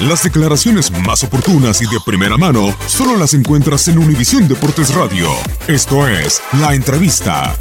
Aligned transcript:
Las 0.00 0.22
declaraciones 0.22 0.90
más 1.06 1.24
oportunas 1.24 1.80
y 1.80 1.86
de 1.86 1.98
primera 2.04 2.36
mano 2.36 2.74
solo 2.86 3.16
las 3.16 3.32
encuentras 3.34 3.88
en 3.88 3.98
Univisión 3.98 4.46
Deportes 4.46 4.94
Radio. 4.94 5.28
Esto 5.68 6.06
es 6.06 6.42
La 6.60 6.74
Entrevista. 6.74 7.54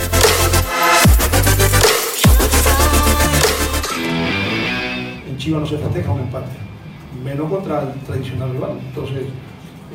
En 5.27 5.37
Chivas 5.37 5.61
no 5.61 5.67
se 5.67 5.77
festeja 5.77 6.11
un 6.11 6.21
empate, 6.21 6.51
menos 7.23 7.49
contra 7.49 7.81
el 7.83 7.93
tradicional 8.01 8.51
rival. 8.51 8.71
Entonces, 8.87 9.23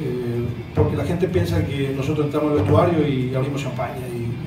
eh, 0.01 0.45
porque 0.75 0.97
la 0.97 1.05
gente 1.05 1.29
piensa 1.29 1.65
que 1.65 1.93
nosotros 1.97 2.27
entramos 2.27 2.53
al 2.53 2.59
vestuario 2.59 3.07
y 3.07 3.35
abrimos 3.35 3.63
champaña 3.63 4.07
y, 4.09 4.47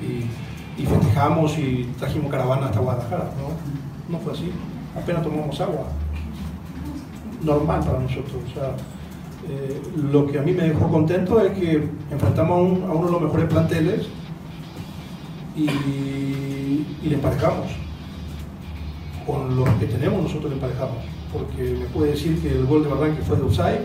y- 0.80 0.86
festejamos 0.86 1.56
y 1.56 1.88
trajimos 1.98 2.30
caravana 2.30 2.66
hasta 2.66 2.80
Guadalajara. 2.80 3.30
No, 3.38 4.12
no 4.18 4.22
fue 4.22 4.32
así. 4.32 4.50
Apenas 5.00 5.22
tomamos 5.22 5.58
agua. 5.60 5.86
Normal 7.44 7.80
para 7.84 8.00
nosotros. 8.00 8.36
O 8.50 8.54
sea, 8.54 8.74
eh, 9.48 9.80
lo 10.10 10.26
que 10.26 10.38
a 10.38 10.42
mí 10.42 10.52
me 10.52 10.62
dejó 10.68 10.88
contento 10.88 11.40
es 11.40 11.52
que 11.58 11.88
enfrentamos 12.10 12.56
a, 12.58 12.62
un- 12.62 12.82
a 12.90 12.92
uno 12.94 13.06
de 13.06 13.12
los 13.12 13.22
mejores 13.22 13.46
planteles 13.46 14.06
y, 15.56 15.68
le 17.08 17.14
emparejamos 17.16 17.66
con 19.26 19.56
los 19.56 19.68
que 19.78 19.86
tenemos 19.86 20.22
nosotros 20.22 20.50
le 20.50 20.54
emparejamos. 20.56 20.98
Porque 21.32 21.76
me 21.78 21.86
puede 21.86 22.12
decir 22.12 22.40
que 22.40 22.48
el 22.50 22.64
gol 22.66 22.84
de 22.84 22.90
Barranque 22.90 23.22
fue 23.22 23.36
de 23.36 23.42
offside, 23.42 23.80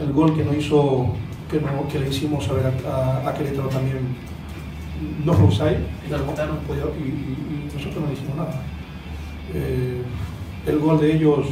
el 0.00 0.12
gol 0.12 0.34
que, 0.36 0.44
no 0.44 0.52
hizo, 0.54 1.06
que, 1.50 1.60
no- 1.60 1.86
que 1.88 1.98
le 2.00 2.08
hicimos 2.08 2.48
a, 2.48 2.52
ver 2.54 2.66
a, 2.86 3.28
Querétaro 3.34 3.68
también 3.68 3.98
no 5.24 5.32
fue 5.32 5.54
y- 6.98 7.02
y- 7.02 7.68
y 7.70 7.74
nosotros 7.74 8.02
no 8.02 8.06
le 8.08 8.12
hicimos 8.14 8.36
nada. 8.36 8.62
Eh, 9.54 10.02
el 10.66 10.78
gol 10.80 11.00
de 11.00 11.14
ellos 11.14 11.46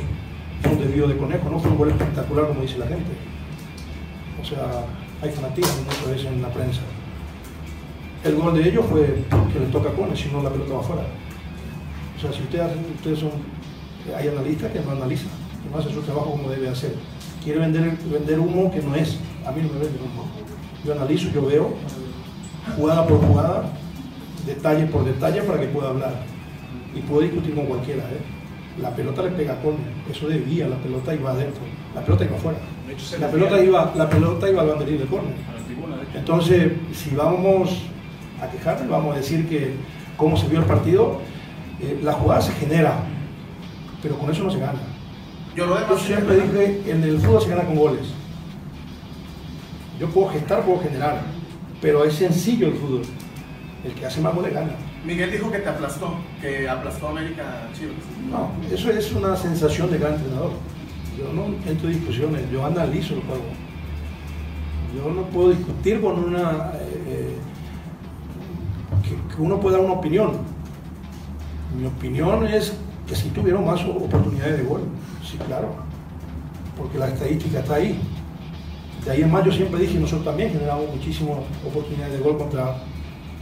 fue 0.63 0.73
un 0.73 0.79
desvío 0.79 1.09
de 1.09 1.17
conejo, 1.17 1.51
no 1.51 1.59
fue 1.59 1.71
un 1.71 1.79
gol 1.79 1.91
espectacular 1.91 2.49
como 2.49 2.63
dice 2.63 2.79
la 2.79 2.87
gente. 2.87 3.13
O 4.41 4.45
sea, 4.45 4.85
hay 5.23 5.31
fanatismo 5.31 5.73
muchas 5.85 6.07
veces 6.07 6.27
en 6.27 6.43
la 6.43 6.49
prensa. 6.49 6.81
El 8.25 8.37
gol 8.37 8.55
de 8.55 8.69
ellos 8.69 8.85
fue 8.89 9.23
que 9.53 9.61
le 9.61 9.67
toca 9.67 9.91
a 9.91 9.93
Cone, 9.93 10.17
si 10.17 10.29
no 10.31 10.43
la 10.43 10.51
pelota 10.51 10.75
va 10.75 10.81
afuera. 10.81 11.03
O 12.17 12.21
sea, 12.21 12.33
si 12.33 12.43
ustedes, 12.43 12.73
ustedes 12.97 13.19
son, 13.21 13.31
hay 14.17 14.29
analistas 14.29 14.73
que 14.73 14.81
no 14.81 14.93
analizan, 14.93 15.29
que 15.63 15.71
no 15.71 15.79
hacen 15.79 15.93
su 15.93 16.03
trabajo 16.03 16.33
como 16.33 16.49
debe 16.51 16.69
hacer. 16.69 16.95
Quiere 17.45 17.61
vender, 17.61 17.97
vender 18.11 18.41
humo 18.41 18.71
que 18.71 18.81
no 18.81 18.95
es. 18.95 19.19
A 19.47 19.53
mí 19.53 19.63
no 19.63 19.69
me 19.73 19.79
vende 19.79 19.99
humo. 20.03 20.25
Yo 20.85 20.93
analizo, 20.93 21.31
yo 21.31 21.47
veo, 21.47 21.75
jugada 22.77 23.07
por 23.07 23.21
jugada, 23.21 23.73
detalle 24.45 24.87
por 24.87 25.05
detalle 25.05 25.43
para 25.43 25.61
que 25.61 25.67
pueda 25.67 25.91
hablar. 25.91 26.15
Y 26.95 27.01
puedo 27.01 27.21
discutir 27.23 27.55
con 27.55 27.67
cualquiera. 27.67 28.03
¿eh? 28.05 28.36
La 28.81 28.91
pelota 28.95 29.23
le 29.23 29.31
pega 29.31 29.61
con 29.63 29.77
eso 30.11 30.29
debía, 30.29 30.69
la 30.69 30.77
pelota 30.77 31.15
iba 31.15 31.31
adentro, 31.31 31.63
la 31.95 32.03
pelota 32.03 32.25
iba 32.25 32.37
afuera. 32.37 32.59
La 33.19 33.31
pelota 33.31 33.63
iba, 33.63 33.93
la 33.97 34.09
pelota 34.09 34.51
iba 34.51 34.63
al 34.63 34.69
banderín 34.69 34.99
de 34.99 35.05
córner. 35.07 35.35
Entonces, 36.15 36.73
si 36.93 37.15
vamos 37.15 37.83
a 38.41 38.51
quejarnos, 38.51 38.89
vamos 38.89 39.15
a 39.15 39.19
decir 39.19 39.49
que 39.49 39.75
cómo 40.17 40.37
se 40.37 40.49
vio 40.49 40.61
el 40.61 40.65
partido, 40.67 41.21
eh, 41.81 42.01
la 42.03 42.13
jugada 42.13 42.41
se 42.41 42.53
genera, 42.53 43.01
pero 44.03 44.19
con 44.19 44.31
eso 44.31 44.45
no 44.45 44.51
se 44.51 44.59
gana. 44.59 44.79
Yo, 45.55 45.67
siempre 45.99 46.37
dije, 46.37 46.83
en 46.91 47.03
el 47.03 47.19
fútbol 47.19 47.43
se 47.43 47.49
gana 47.49 47.63
con 47.63 47.77
goles. 47.77 48.07
Yo 49.99 50.09
puedo 50.09 50.29
gestar, 50.29 50.63
puedo 50.65 50.81
generar, 50.81 51.23
pero 51.81 52.05
es 52.05 52.15
sencillo 52.15 52.69
el 52.69 52.75
fútbol. 52.75 53.03
El 53.87 53.95
que 53.95 54.05
hace 54.05 54.21
más 54.21 54.35
goles 54.35 54.53
gana. 54.53 54.73
Miguel 55.05 55.31
dijo 55.31 55.51
que 55.51 55.59
te 55.61 55.69
aplastó, 55.69 56.15
que 56.41 56.69
aplastó 56.69 57.07
a 57.07 57.11
América 57.11 57.69
Chivas. 57.73 57.95
No, 58.29 58.51
eso 58.75 58.91
es 58.91 59.13
una 59.13 59.37
sensación 59.37 59.93
de 59.93 59.99
gran 59.99 60.15
entrenador. 60.15 60.51
Yo 61.17 61.33
no 61.33 61.45
entro 61.71 61.89
en 61.89 61.95
discusiones, 61.95 62.51
yo 62.51 62.67
analizo 62.67 63.15
el 63.15 63.21
juego. 63.21 63.45
Yo 64.97 65.13
no 65.13 65.23
puedo 65.29 65.51
discutir 65.51 66.01
con 66.01 66.25
una... 66.25 66.73
eh, 66.81 67.37
que, 69.05 69.35
que 69.37 69.41
uno 69.41 69.61
pueda 69.61 69.77
dar 69.77 69.87
una 69.87 69.95
opinión. 69.95 70.33
Mi 71.79 71.87
opinión 71.87 72.45
es 72.49 72.75
que 73.07 73.15
si 73.15 73.29
tuvieron 73.29 73.65
más 73.65 73.81
oportunidades 73.85 74.59
de 74.59 74.65
gol. 74.65 74.81
Sí, 75.23 75.39
claro. 75.47 75.77
Porque 76.77 76.99
la 76.99 77.09
estadística 77.09 77.61
está 77.61 77.75
ahí. 77.75 78.01
De 79.05 79.13
ahí 79.13 79.23
en 79.23 79.31
más 79.31 79.45
yo 79.45 79.53
siempre 79.53 79.81
dije, 79.81 79.97
nosotros 80.01 80.25
también 80.25 80.51
generamos 80.51 80.91
muchísimas 80.93 81.39
oportunidades 81.65 82.15
de 82.15 82.19
gol 82.19 82.37
contra 82.37 82.79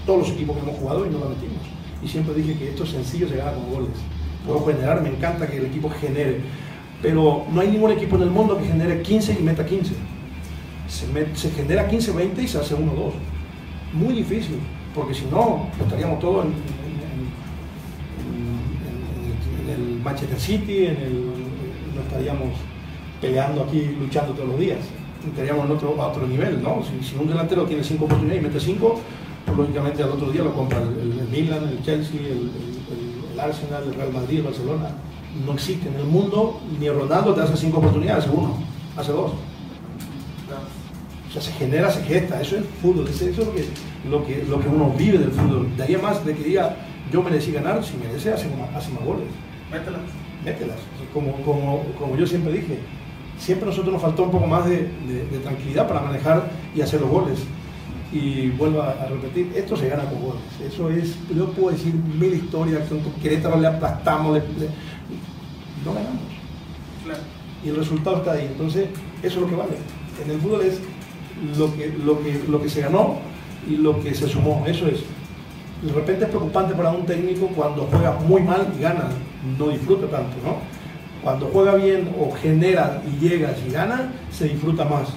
todos 0.06 0.20
los 0.20 0.30
equipos 0.30 0.56
que 0.56 0.62
hemos 0.62 0.78
jugado 0.78 1.06
y 1.06 1.10
no 1.10 1.18
la 1.20 1.26
metimos. 1.26 1.58
Y 2.02 2.08
siempre 2.08 2.34
dije 2.34 2.56
que 2.58 2.70
esto 2.70 2.84
es 2.84 2.90
sencillo, 2.90 3.28
se 3.28 3.36
gana 3.36 3.52
con 3.52 3.70
goles. 3.72 3.90
Puedo 4.46 4.64
generar, 4.66 5.00
me 5.02 5.08
encanta 5.08 5.46
que 5.46 5.56
el 5.58 5.66
equipo 5.66 5.88
genere. 5.90 6.40
Pero 7.00 7.44
no 7.52 7.60
hay 7.60 7.68
ningún 7.68 7.90
equipo 7.92 8.16
en 8.16 8.22
el 8.22 8.30
mundo 8.30 8.58
que 8.58 8.64
genere 8.66 9.00
15 9.02 9.36
y 9.38 9.42
meta 9.42 9.64
15. 9.64 9.94
Se, 10.88 11.06
met- 11.08 11.34
se 11.34 11.50
genera 11.50 11.88
15, 11.88 12.12
20 12.12 12.42
y 12.42 12.48
se 12.48 12.58
hace 12.58 12.74
1, 12.74 12.92
2. 12.92 13.14
Muy 13.94 14.14
difícil, 14.14 14.58
porque 14.94 15.14
si 15.14 15.24
no, 15.26 15.68
estaríamos 15.80 16.18
todos 16.20 16.44
en- 16.44 16.52
en- 16.52 16.64
en- 19.68 19.76
en 19.76 19.94
el 19.96 20.00
Manchester 20.02 20.38
City, 20.40 20.86
en 20.86 20.96
el, 20.96 21.24
no 21.94 22.00
estaríamos 22.02 22.48
peleando 23.20 23.62
aquí, 23.64 23.82
luchando 23.98 24.32
todos 24.32 24.48
los 24.50 24.58
días. 24.60 24.78
Estaríamos 25.26 25.64
en 25.66 25.72
otro, 25.72 26.00
a 26.02 26.08
otro 26.08 26.26
nivel, 26.26 26.62
¿no? 26.62 26.82
Si, 26.82 27.06
si 27.08 27.16
un 27.16 27.26
delantero 27.28 27.64
tiene 27.64 27.82
5 27.82 28.04
oportunidades 28.04 28.42
y 28.42 28.46
mete 28.46 28.60
5, 28.60 29.00
pues 29.54 29.68
lógicamente 29.68 30.02
al 30.02 30.10
otro 30.10 30.30
día 30.30 30.42
lo 30.42 30.52
compra 30.54 30.78
el, 30.82 30.88
el- 30.88 31.18
el 31.20 31.28
Milan, 31.28 31.68
el 31.68 31.82
Chelsea, 31.84 32.20
el, 32.20 32.26
el- 32.26 32.32
el- 32.32 33.32
el 33.32 33.40
Arsenal, 33.40 33.84
el 33.84 33.94
Real 33.94 34.12
Madrid, 34.12 34.38
el 34.38 34.44
Barcelona. 34.44 34.88
no 35.44 35.52
existe. 35.54 35.88
En 35.88 35.94
el 35.96 36.04
mundo 36.04 36.60
ni 36.78 36.88
Ronaldo 36.88 37.34
te 37.34 37.40
hace 37.40 37.56
cinco 37.56 37.78
oportunidades, 37.78 38.24
hace 38.24 38.34
uno, 38.36 38.54
hace 38.96 39.10
dos. 39.12 39.32
O 41.28 41.32
sea, 41.32 41.42
se 41.42 41.50
genera, 41.52 41.90
se 41.90 42.02
gesta, 42.04 42.40
eso 42.40 42.56
es 42.56 42.64
fútbol, 42.80 43.08
eso 43.08 43.24
es 43.28 43.36
lo 43.36 43.52
que, 43.52 43.64
lo 44.08 44.24
que, 44.24 44.44
lo 44.48 44.60
que 44.60 44.68
uno 44.68 44.94
vive 44.96 45.18
del 45.18 45.32
fútbol. 45.32 45.66
De 45.76 45.82
ahí 45.82 45.96
más 45.96 46.24
de 46.24 46.34
que 46.34 46.44
diga, 46.44 46.76
yo 47.12 47.20
merecí 47.22 47.50
ganar, 47.50 47.82
si 47.84 47.96
merece, 47.96 48.32
hace 48.32 48.46
más, 48.50 48.70
hace 48.76 48.92
más 48.92 49.04
goles. 49.04 49.26
Mételas. 49.72 50.00
Mételas. 50.44 50.76
Como, 51.12 51.32
como, 51.42 51.82
como 51.98 52.16
yo 52.16 52.24
siempre 52.26 52.52
dije, 52.52 52.78
siempre 53.38 53.66
a 53.66 53.70
nosotros 53.70 53.92
nos 53.94 54.02
faltó 54.02 54.22
un 54.22 54.30
poco 54.30 54.46
más 54.46 54.64
de, 54.66 54.76
de, 55.08 55.26
de 55.32 55.38
tranquilidad 55.42 55.88
para 55.88 56.00
manejar 56.02 56.48
y 56.76 56.80
hacer 56.80 57.00
los 57.00 57.10
goles. 57.10 57.40
Y 58.14 58.50
vuelvo 58.50 58.80
a, 58.80 58.90
a, 58.90 59.06
repetir, 59.06 59.52
esto 59.56 59.76
se 59.76 59.88
gana 59.88 60.04
con 60.04 60.22
goles. 60.22 60.42
Eso 60.64 60.88
es, 60.88 61.16
yo 61.34 61.50
puedo 61.50 61.70
decir 61.70 61.92
mil 61.94 62.32
historias, 62.32 62.88
con 62.88 63.00
Querétaro 63.20 63.60
le 63.60 63.66
aplastamos, 63.66 64.34
le, 64.34 64.40
le, 64.40 64.68
no 65.84 65.92
ganamos. 65.92 66.22
Claro. 67.04 67.20
Y 67.64 67.70
el 67.70 67.76
resultado 67.76 68.18
está 68.18 68.32
ahí. 68.32 68.46
Entonces, 68.52 68.86
eso 69.20 69.34
es 69.34 69.42
lo 69.42 69.48
que 69.48 69.56
vale. 69.56 69.76
En 70.24 70.30
el 70.30 70.40
fútbol 70.40 70.62
es 70.62 70.80
lo 71.58 71.74
que, 71.74 71.88
lo 71.88 72.22
que, 72.22 72.40
lo 72.48 72.62
que 72.62 72.68
se 72.68 72.82
ganó 72.82 73.18
y 73.68 73.76
lo 73.78 74.00
que 74.00 74.14
se 74.14 74.28
sumó. 74.28 74.64
Eso 74.64 74.86
es. 74.86 75.00
De 75.82 75.92
repente 75.92 76.24
es 76.24 76.30
preocupante 76.30 76.72
para 76.74 76.90
un 76.90 77.04
técnico 77.04 77.48
cuando 77.48 77.88
juega 77.90 78.12
muy 78.12 78.42
mal 78.42 78.72
y 78.78 78.80
gana, 78.80 79.08
no 79.58 79.68
disfruta 79.68 80.06
tanto, 80.06 80.36
¿no? 80.44 80.58
Cuando 81.22 81.46
juega 81.52 81.74
bien 81.74 82.14
o 82.18 82.30
genera 82.32 83.02
y 83.06 83.22
llega 83.22 83.54
y 83.66 83.72
gana, 83.72 84.12
se 84.30 84.48
disfruta 84.48 84.84
más. 84.84 85.08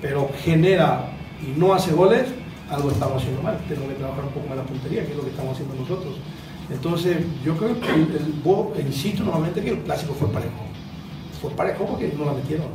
Pero 0.00 0.30
genera 0.42 1.12
y 1.46 1.58
no 1.58 1.74
hace 1.74 1.92
goles, 1.92 2.26
algo 2.70 2.90
estamos 2.90 3.20
haciendo 3.20 3.42
mal. 3.42 3.58
Tengo 3.68 3.88
que 3.88 3.94
trabajar 3.94 4.24
un 4.24 4.30
poco 4.30 4.48
más 4.48 4.56
la 4.56 4.64
puntería, 4.64 5.04
que 5.04 5.12
es 5.12 5.16
lo 5.16 5.24
que 5.24 5.30
estamos 5.30 5.52
haciendo 5.52 5.74
nosotros. 5.74 6.16
Entonces, 6.70 7.18
yo 7.44 7.56
creo 7.56 7.78
que 7.80 7.92
el, 7.92 8.32
el, 8.76 8.86
insisto 8.86 9.24
nuevamente 9.24 9.60
que 9.60 9.70
el 9.70 9.78
clásico 9.80 10.14
fue 10.14 10.28
parejo. 10.28 10.54
Fue 11.40 11.50
parejo 11.50 11.84
porque 11.86 12.12
no 12.16 12.24
la 12.24 12.32
metieron. 12.32 12.68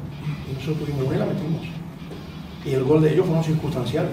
Y 0.50 0.54
nosotros 0.54 0.80
tuvimos 0.80 1.06
una 1.06 1.16
y 1.16 1.20
la 1.20 1.26
metimos. 1.26 1.62
Y 2.66 2.72
el 2.72 2.84
gol 2.84 3.02
de 3.02 3.14
ellos 3.14 3.26
fue 3.26 3.38
un 3.38 3.44
circunstancial. 3.44 4.10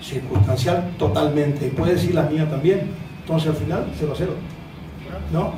Circunstancial 0.00 0.94
totalmente. 0.98 1.68
Puede 1.68 1.94
decir 1.94 2.14
la 2.14 2.22
mía 2.22 2.48
también. 2.48 2.92
Entonces, 3.20 3.50
al 3.50 3.56
final, 3.56 3.92
0 3.98 4.12
a 4.12 4.16
0. 4.16 4.32
¿No? 5.32 5.52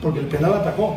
Porque 0.00 0.20
el 0.20 0.26
penal 0.26 0.54
atacó. 0.54 0.96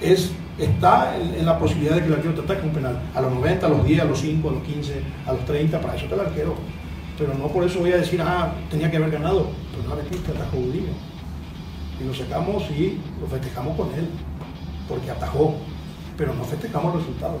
Es 0.00 0.30
está 0.58 1.16
en, 1.16 1.44
la 1.46 1.58
posibilidad 1.58 1.94
de 1.94 2.02
que 2.02 2.06
el 2.08 2.14
arquero 2.14 2.34
te 2.34 2.40
ataque 2.40 2.66
un 2.66 2.72
penal. 2.72 2.98
A 3.14 3.20
los 3.20 3.32
90, 3.32 3.66
a 3.66 3.68
los 3.68 3.84
10, 3.84 4.00
a 4.00 4.04
los 4.04 4.18
5, 4.20 4.48
a 4.48 4.52
los 4.52 4.62
15, 4.62 5.02
a 5.26 5.32
los 5.32 5.44
30, 5.44 5.80
para 5.80 5.94
eso 5.94 6.04
está 6.04 6.16
el 6.16 6.20
arquero. 6.22 6.54
Pero 7.16 7.34
no 7.34 7.48
por 7.48 7.64
eso 7.64 7.80
voy 7.80 7.92
a 7.92 7.98
decir, 7.98 8.20
ah, 8.22 8.52
tenía 8.70 8.90
que 8.90 8.96
haber 8.96 9.10
ganado. 9.10 9.50
Pues 9.74 9.86
no 9.86 9.96
metiste, 9.96 10.32
atajó 10.32 10.58
Udino. 10.58 10.92
Y 12.00 12.04
lo 12.04 12.14
sacamos 12.14 12.64
y 12.70 12.98
lo 13.20 13.26
festejamos 13.26 13.76
con 13.76 13.88
él, 13.94 14.08
porque 14.88 15.10
atajó. 15.10 15.54
Pero 16.16 16.34
no 16.34 16.44
festejamos 16.44 16.94
el 16.94 17.00
resultado. 17.00 17.40